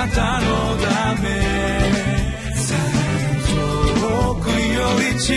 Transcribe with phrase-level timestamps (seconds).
[0.00, 0.46] なたの
[0.78, 1.28] ため。
[4.00, 5.34] 遠くより近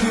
[0.00, 0.05] く。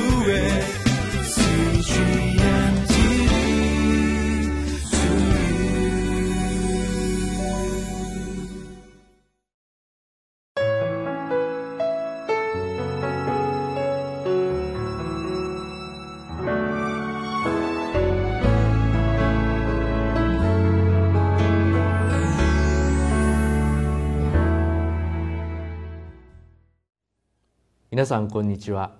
[27.95, 28.91] 皆さんこんにちは。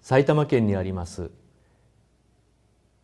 [0.00, 1.30] 埼玉県にあります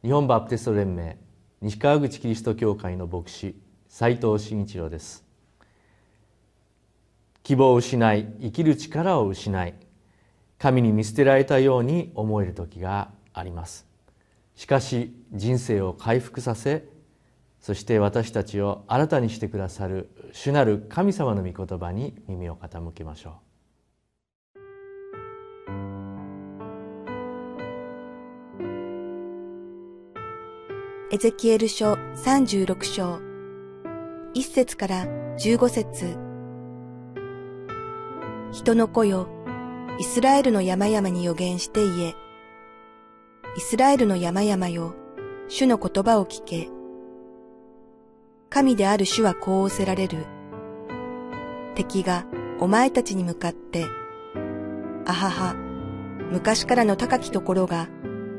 [0.02, 1.18] 日本バプテスト連盟
[1.60, 3.54] 西川口キリスト教会の牧師
[3.86, 5.26] 斉藤慎一郎です。
[7.42, 9.74] 希望を失い生きる力を失い
[10.56, 13.84] 神に見捨てられたように思える時があります。
[14.54, 16.88] しかし人生を回復させ
[17.60, 23.45] そして私たちを新たにしてくださる主なる神様の御言葉に耳を傾けましょう。
[31.08, 33.20] エゼキエル書36章、
[34.34, 35.06] 1節から
[35.38, 36.18] 15節
[38.50, 39.28] 人の子よ、
[40.00, 42.14] イスラエルの山々に予言して言え。
[43.56, 44.96] イスラエルの山々よ、
[45.46, 46.68] 主の言葉を聞け。
[48.50, 50.26] 神である主はこう仰せられる。
[51.76, 52.26] 敵が
[52.58, 53.84] お前たちに向かって、
[55.04, 55.54] あはは、
[56.32, 57.88] 昔からの高きところが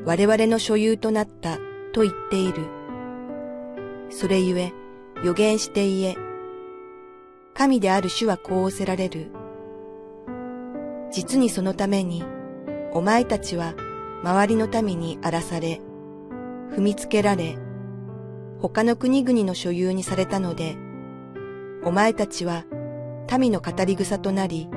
[0.04, 1.58] 我々の所有となった
[1.92, 2.64] と言っている。
[4.10, 4.72] それゆえ、
[5.24, 6.16] 予言して言え。
[7.54, 9.30] 神である主はこう仰せられる。
[11.10, 12.24] 実にそのために、
[12.92, 13.74] お前たちは
[14.22, 15.80] 周りの民に荒らされ、
[16.70, 17.56] 踏みつけられ、
[18.60, 20.76] 他の国々の所有にされたので、
[21.84, 22.64] お前たちは
[23.38, 24.68] 民の語り草となり、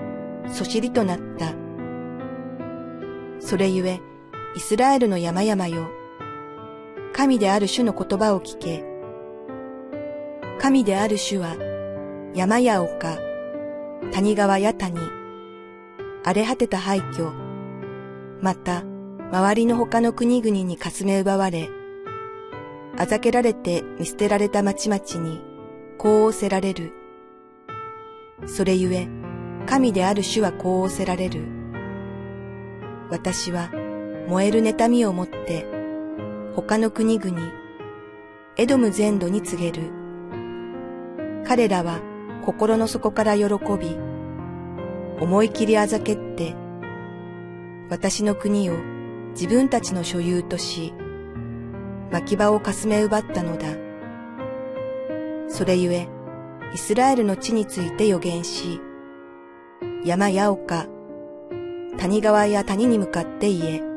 [0.47, 1.53] そしりとなった。
[3.39, 3.99] それゆえ、
[4.55, 5.89] イスラエルの山々よ、
[7.13, 8.83] 神である主の言葉を聞け。
[10.59, 11.57] 神である主は、
[12.33, 13.17] 山や丘、
[14.13, 14.97] 谷川や谷、
[16.23, 17.31] 荒れ果てた廃墟、
[18.41, 18.83] また、
[19.31, 21.69] 周りの他の国々にかすめ奪われ、
[22.97, 25.41] あざけられて見捨てられた町々に、
[25.97, 26.93] こう仰せられる。
[28.45, 29.09] それゆえ、
[29.65, 31.43] 神である主はこう仰せられる。
[33.09, 33.69] 私は
[34.29, 35.80] 燃える妬みを持って、
[36.53, 37.37] 他の国々、
[38.57, 39.89] エドム全土に告げる。
[41.45, 42.01] 彼らは
[42.45, 43.97] 心の底から喜び、
[45.21, 46.53] 思い切りあざけって、
[47.89, 48.73] 私の国を
[49.31, 50.93] 自分たちの所有とし、
[52.11, 53.67] 牧場をかすめ奪ったのだ。
[55.47, 56.09] それゆえ、
[56.73, 58.81] イスラエルの地について予言し、
[60.03, 60.87] 山や丘、
[61.97, 63.90] 谷川や谷に向かって言え、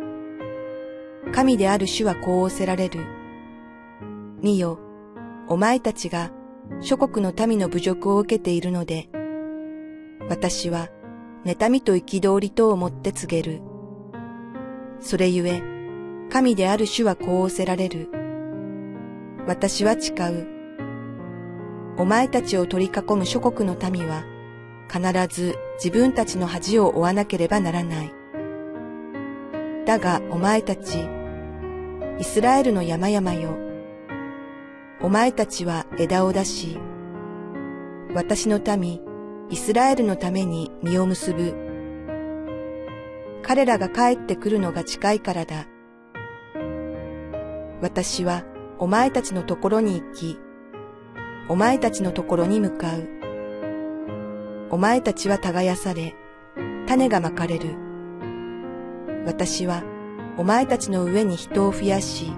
[1.33, 3.07] 神である主はこう仰せられる。
[4.41, 4.79] 見よ、
[5.49, 6.31] お前たちが
[6.81, 9.09] 諸国の民の侮辱を受けているので、
[10.29, 10.89] 私は
[11.45, 13.63] 妬みと憤りとをもって告げる。
[15.01, 15.63] それゆえ、
[16.31, 18.09] 神である主はこう仰せられる。
[19.47, 20.47] 私は誓う。
[21.99, 24.25] お前たちを取り囲む諸国の民は、
[24.91, 28.24] 必ず自分たちの恥を負わなければならない。
[29.87, 31.07] だがお前たち、
[32.19, 33.51] イスラエルの山々よ。
[35.03, 36.79] お前たちは枝を出し、
[38.15, 39.03] 私の民、
[39.51, 41.55] イスラエルのために実を結ぶ。
[43.43, 45.67] 彼らが帰ってくるのが近いからだ。
[47.83, 48.45] 私は
[48.79, 50.39] お前たちのところに行き、
[51.51, 53.07] お前たちのところに向かう。
[54.71, 56.15] お前たちは耕され、
[56.87, 57.84] 種がまかれる。
[59.27, 59.83] 私は
[60.37, 62.33] お前たちの上に人を増やし、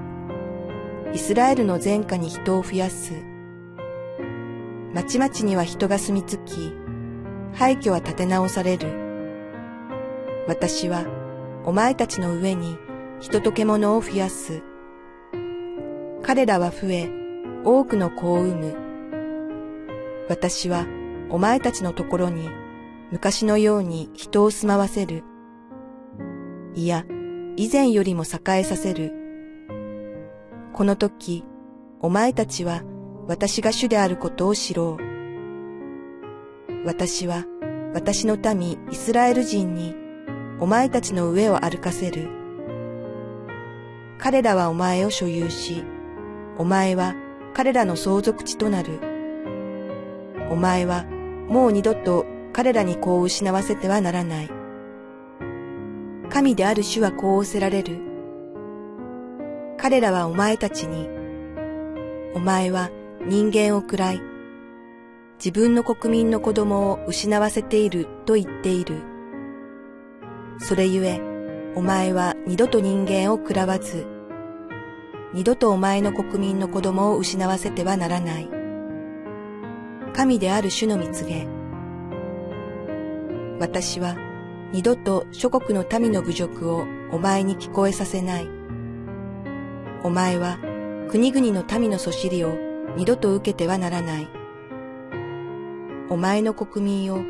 [1.12, 3.12] イスラエルの前科に人を増やす。
[4.94, 6.72] 町々には人が住み着き、
[7.54, 8.88] 廃墟は建て直される。
[10.46, 11.04] 私は
[11.64, 12.76] お前たちの上に
[13.18, 14.62] 人と獣を増やす。
[16.22, 17.10] 彼らは増え、
[17.64, 18.76] 多くの子を産む。
[20.28, 20.86] 私は
[21.30, 22.48] お前たちのところに
[23.10, 25.24] 昔のように人を住まわせる。
[26.76, 27.06] いや、
[27.56, 29.14] 以前よりも栄えさせる。
[30.74, 31.42] この時、
[32.00, 32.82] お前たちは
[33.26, 36.76] 私が主であることを知ろう。
[36.84, 37.46] 私は
[37.94, 39.96] 私の民イスラエル人に
[40.60, 42.28] お前たちの上を歩かせる。
[44.18, 45.82] 彼らはお前を所有し、
[46.58, 47.14] お前は
[47.54, 49.00] 彼らの相続地となる。
[50.50, 51.06] お前は
[51.48, 54.65] もう二度と彼らに子を失わせてはならない。
[56.30, 57.98] 神である主はこう仰せられる。
[59.78, 61.08] 彼らはお前たちに、
[62.34, 62.90] お前は
[63.24, 64.20] 人間を喰らい、
[65.38, 69.02] 自分の国民の子供を失わせていると言っている。
[70.58, 71.20] それゆえ、
[71.74, 74.06] お前は二度と人間を喰らわず、
[75.32, 78.48] 二度とお前の国民の子供を失わせてはならない。
[80.14, 81.46] 神である主の蜜げ。
[83.60, 84.16] 私は
[84.72, 88.48] 二度と諸国の民の侮辱をお前に聞こえさせない。
[90.02, 90.58] お前は
[91.08, 92.56] 国々の民のそしりを
[92.96, 94.28] 二度と受けてはならない。
[96.10, 97.22] お前の国民を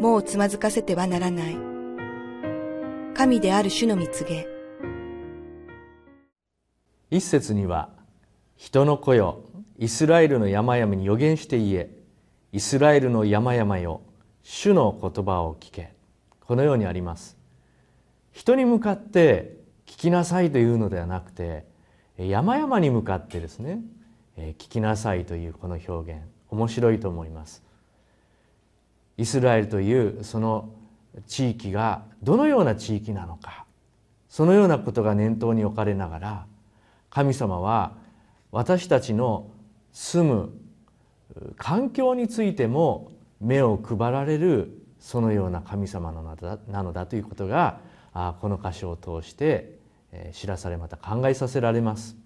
[0.00, 1.56] もうつまずかせてはならない。
[3.14, 4.46] 神である主の蜜げ。
[7.10, 7.90] 一節には
[8.56, 9.44] 人の子よ
[9.78, 11.90] イスラエルの山々に予言して言え
[12.52, 14.00] イスラエルの山々よ
[14.42, 15.94] 主の言葉を聞け
[16.46, 17.36] このようにあります。
[18.32, 19.56] 人に向かって
[19.86, 21.66] 聞きなさいというのではなくて
[22.16, 23.80] 山々に向かってですね
[24.36, 27.62] 聞きなさいというこの表現面白いと思います。
[29.18, 30.70] イスラエルというその
[31.26, 33.66] 地域がどのような地域なのか
[34.28, 36.46] そのようなことが念頭に置かれながら
[37.10, 37.92] 神様は
[38.50, 39.50] 私たちの
[39.92, 40.52] 住む
[41.58, 47.80] 環境についても目を配られるそのような神様なのだなのだということが
[48.40, 49.76] この箇所を通して
[50.32, 52.16] 知らされまた考えさせられます。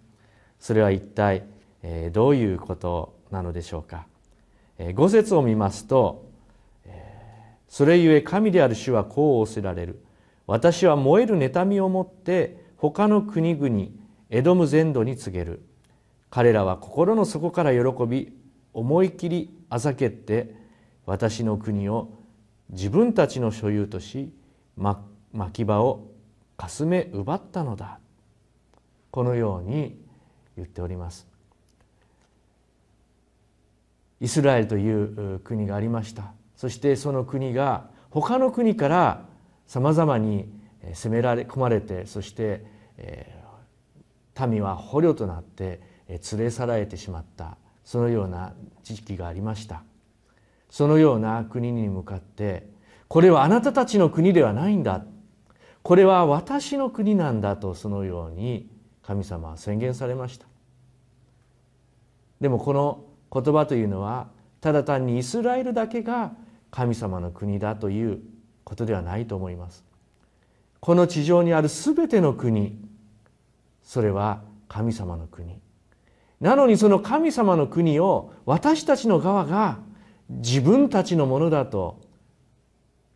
[0.61, 1.44] それは一体
[2.12, 4.06] どういうことなのでしょうか。
[4.94, 6.26] 五節を見ますと
[7.67, 10.05] 「それゆえ神である主はこう仰せられる」
[10.46, 13.87] 「私は燃える妬みをもって他の国々
[14.29, 15.62] エドム全土に告げる
[16.29, 18.37] 彼らは心の底から喜び
[18.75, 20.55] 思い切りあざけって
[21.06, 22.11] 私の国を
[22.70, 24.32] 自分たちの所有とし
[24.76, 26.10] 牧場を
[26.56, 27.98] かすめ奪ったのだ。
[29.10, 29.98] このように
[30.56, 31.26] 言っております。
[34.20, 36.32] イスラエルという国がありました。
[36.56, 39.26] そしてその国が他の国から
[39.66, 40.48] さまざまに
[40.94, 42.64] 攻められ込まれてそして、
[42.98, 43.32] え
[44.48, 47.56] 民は捕虜となって連れ去られてしまった。
[47.84, 48.52] そのような
[48.82, 49.82] 時期がありました。
[50.70, 52.68] そのような国に向かって
[53.08, 55.04] これはあなたたちの国ではないんだ。
[55.82, 58.68] これは私の国なんだとそのように
[59.02, 60.46] 神様は宣言されました。
[62.40, 64.28] でもこの言葉というのは
[64.60, 66.32] ただ単にイスラエルだけが
[66.72, 68.20] 神様の国だという
[68.64, 69.84] ことではないと思います。
[70.80, 72.76] この地上にある全ての国
[73.82, 75.60] それは神様の国。
[76.40, 79.78] なのにその神様の国を私たちの側が
[80.28, 82.00] 自分たちのものだと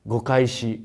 [0.07, 0.85] 誤解し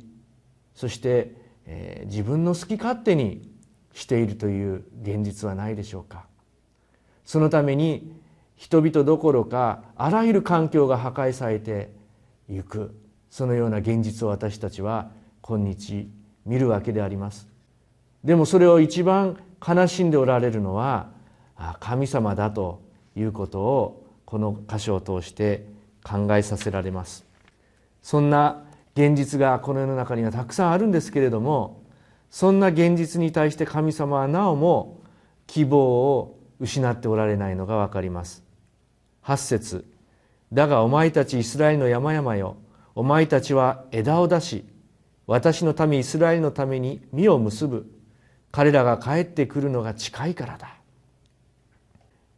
[0.73, 1.33] そして、
[1.65, 3.49] えー、自分の好き勝手に
[3.93, 6.25] しているという現実はないでしょうか。
[7.23, 8.13] そのために
[8.55, 11.91] 人々どころかあらゆる環境が破壊されて
[12.49, 12.95] いく
[13.29, 15.09] そのような現実を私たちは
[15.41, 16.07] 今日
[16.45, 17.47] 見るわけであります。
[18.23, 21.09] でもそれを一番悲しんでおられるのは
[21.79, 22.81] 神様だと
[23.15, 25.65] いうことをこの箇所を通して
[26.05, 27.25] 考えさせられます。
[28.01, 28.63] そんな
[28.95, 31.81] 現実がこの世の中にはたくさんあるんですけれども
[32.29, 35.01] そんな現実に対して神様はなおも
[35.47, 38.43] 希望を失っておられないのがわかります。
[39.23, 39.85] 8節
[40.53, 42.57] だがお前たちイスラエルの山々よ
[42.93, 44.65] お前たちは枝を出し
[45.27, 47.91] 私の民イスラエルのために実を結ぶ。
[48.51, 50.75] 彼らが帰ってくるのが近いからだ。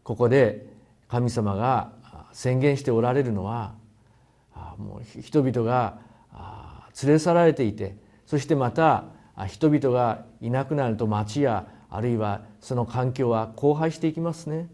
[0.04, 0.66] ここで
[1.08, 1.92] 神様が
[2.32, 3.74] 宣言しておられるのは
[4.78, 6.00] もう人々が
[7.04, 9.06] 連れ去られていてそしてまた
[9.48, 14.68] 人々がいなくなると町やあるいはその環境は荒廃していきますね。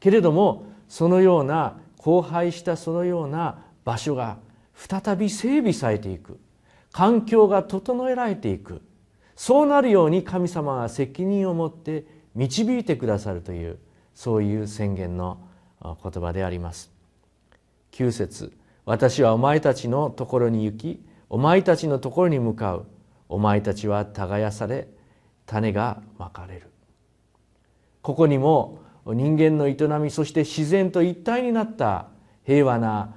[0.00, 4.36] けれどもそのような荒廃したそのような場所が
[4.74, 6.38] 再び整備されていく。
[6.92, 8.82] 環境が整えられていく。
[9.34, 12.04] そうなるように神様が責任を持って
[12.34, 13.78] 導いてくださるという
[14.14, 15.38] そういう宣言の
[15.82, 16.90] 言葉であります。
[17.92, 18.52] 9節
[18.84, 22.86] 私はお前たちのところに行きお前たちのところに向かう。
[23.28, 24.88] お前たちは耕され
[25.46, 26.70] 種がまかれる。
[28.02, 32.08] ここにも人間の営みそして自然と一体になった
[32.44, 33.14] 平和な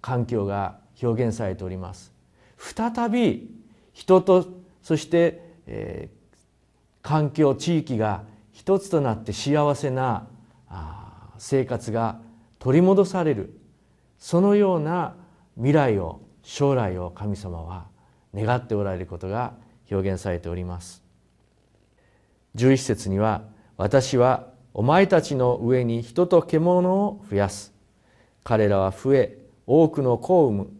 [0.00, 2.12] 環境が表現されております。
[2.58, 3.50] 再び
[3.92, 4.46] 人と
[4.82, 6.36] そして、えー、
[7.02, 10.26] 環境地域が一つとなって幸せな
[11.38, 12.20] 生活が
[12.58, 13.58] 取り戻される。
[14.18, 15.14] そのような
[15.56, 17.86] 未来を将来を神様は
[18.34, 19.54] 願っておられることが
[19.90, 21.02] 表現されております。
[22.56, 23.42] 11節には
[23.78, 27.72] 「私はお前たちの上に人と獣を増やす。
[28.42, 30.70] 彼らは増え多くの子を産む。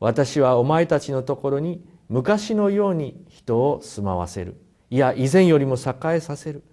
[0.00, 4.60] 私はお前たちのところに昔のように人を住まわせる。
[4.90, 6.64] いや以前よりも栄えさせる。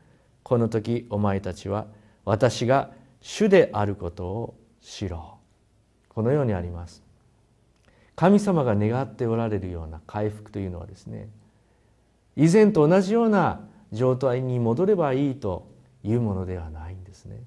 [0.41, 1.85] この時お前たちは
[2.23, 2.89] 私が
[3.27, 5.39] 主であることを知ろ
[6.12, 6.13] う。
[6.13, 7.01] このようにあります。
[8.15, 11.27] 神様が願っておられるような回復というのはですね
[12.38, 15.67] 以前と同じような状態に戻ればいいと
[16.03, 17.41] いうものではないんですね。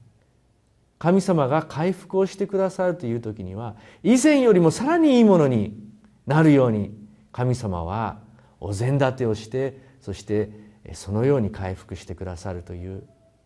[0.98, 5.78] 神様が回復をしてくださるという時には以前よりもさらにいいものに
[6.26, 6.92] なるように
[7.30, 8.18] 神様は
[8.58, 10.50] お膳立てをしてそして
[10.94, 13.04] そのように回復してくださるという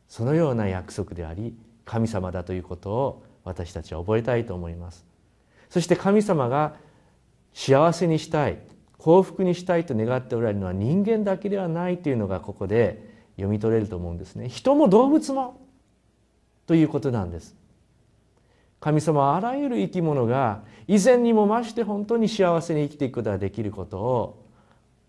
[0.08, 5.04] そのような約束であり神様だということを私たちは覚えたいと思います。
[5.68, 6.74] そして神様が
[7.54, 8.58] 幸せにしたい
[8.98, 14.48] 幸福にしたいと願っておられるのは人間だけではないというのがここで読み取れると思うんですね。
[14.48, 15.60] 人も動物も
[16.66, 17.56] ということなんです。
[18.78, 24.44] 神様はあらゆる生き物が以前にも増して本当に幸せに生きていくことができることを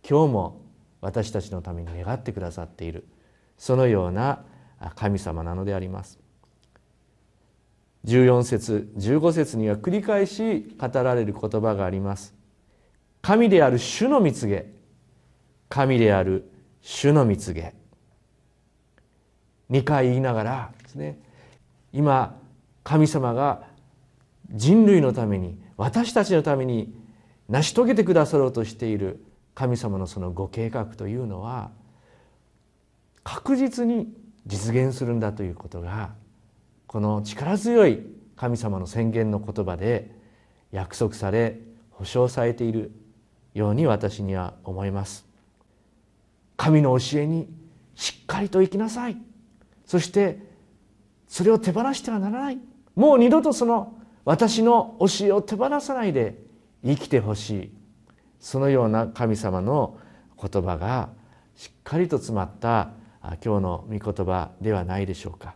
[0.08, 0.62] 今日も
[1.02, 3.06] 私たちのために願ってくださっている
[3.58, 4.44] そのような
[4.96, 6.23] 神様なのであります。
[8.06, 12.34] 14節15節には繰り返し語られる言葉があります。
[13.22, 14.72] 神である主の蜜げ。
[15.70, 17.74] 神である主の蜜げ。
[19.72, 21.20] 2回言いながらですね
[21.92, 22.38] 今
[22.84, 23.64] 神様が
[24.52, 26.94] 人類のために私たちのために
[27.50, 29.24] 成し遂げてくださろうとしている
[29.56, 31.72] 神様のそのご計画というのは
[33.24, 34.14] 確実に
[34.46, 36.14] 実現するんだということが
[36.94, 40.12] この力強い神様の宣言の言葉で
[40.72, 41.60] 約束され
[41.90, 42.92] 保証されている
[43.56, 45.26] ように私には思います。
[46.56, 47.50] 神の教えに
[47.96, 49.18] しっかりと生きなさい。
[49.88, 50.38] そして
[51.28, 52.60] それを手放してはならない。
[52.94, 56.38] もう二度とその私の教えを手放さないで
[56.86, 57.72] 生きてほしい。
[58.40, 59.98] そのような神様の
[60.40, 61.10] 言葉が
[61.56, 62.92] しっかりと詰まった
[63.44, 65.56] 今日の御言葉ではないでしょうか。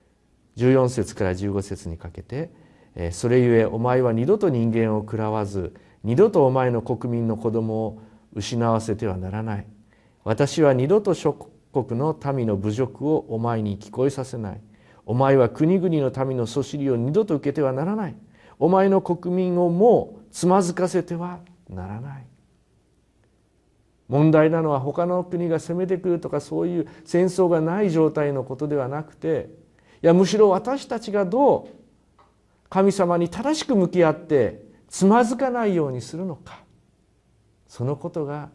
[0.57, 2.51] 14節から15節にかけて
[3.11, 5.73] 「それゆえお前は二度と人間を食らわず
[6.03, 7.99] 二度とお前の国民の子供を
[8.33, 9.67] 失わせてはならない。
[10.23, 11.33] 私は二度と諸
[11.71, 14.61] 国の民の侮辱をお前に聞こえさせない。
[15.05, 18.15] お前は国々の民のそしりを二度と受けてはならない。
[18.59, 22.25] お前の国民をもうつまずかせてはならない。
[24.07, 29.49] 問題なのは他の国が攻めてくるとかそういう戦争がない状態のことではなくて
[30.03, 32.21] いやむしろ私たちがどう
[32.69, 36.59] 神様に正しく向き合ってつまずかないようにするのか
[37.67, 38.49] そのことが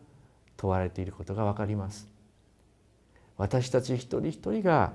[0.56, 2.08] 問われていることが分かります
[3.37, 4.92] 私たち一人一人が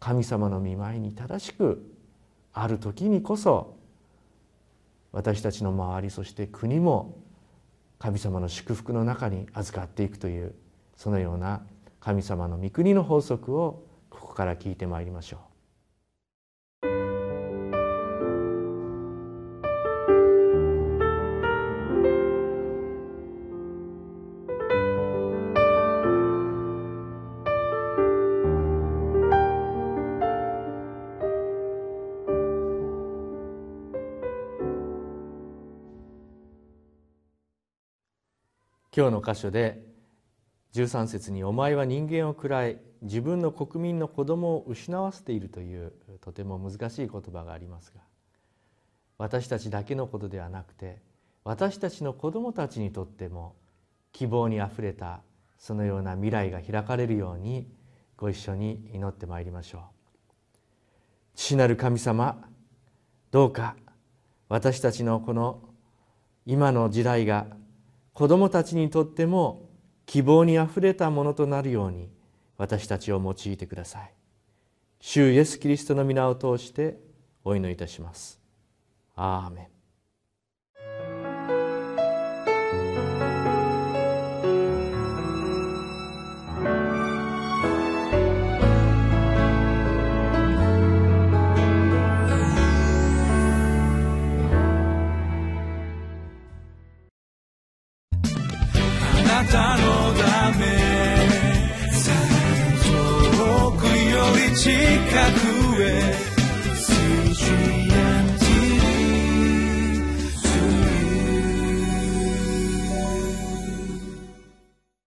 [0.00, 1.90] 神様の御前に正しく
[2.52, 3.76] ある時にこそ
[5.12, 7.16] 私たちの周りそして国も
[7.98, 10.54] 神様の祝福の中に預かっていくという
[10.96, 11.62] そのような
[12.00, 15.47] 神様の御国の法則をここから聞いてまいりましょう。
[38.98, 39.80] 今日の箇所で
[40.74, 48.00] 13節に「お前は人間を喰らい自分の国民の子供を失わせている」というとても難しい言葉がありますが
[49.16, 51.00] 私たちだけのことではなくて
[51.44, 53.54] 私たちの子供たちにとっても
[54.10, 55.20] 希望にあふれた
[55.58, 57.70] そのような未来が開かれるように
[58.16, 59.82] ご一緒に祈ってまいりましょう。
[61.36, 62.50] 父なる神様
[63.30, 63.76] どうか
[64.48, 65.62] 私たちのこの
[66.46, 67.46] 今の時代が
[68.18, 69.68] 子どもたちにとっても
[70.04, 72.10] 希望にあふれたものとなるように
[72.56, 74.12] 私たちを用いてください。
[75.00, 76.98] 主イエス・キリストの皆を通して
[77.44, 78.40] お祈りいたします。
[79.14, 79.77] アーメン。